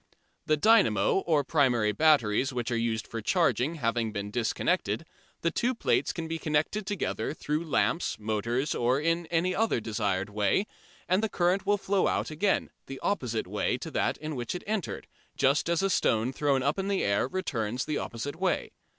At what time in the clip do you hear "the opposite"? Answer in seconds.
12.87-13.45, 17.85-18.37